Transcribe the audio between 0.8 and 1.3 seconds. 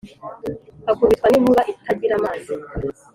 akubitwa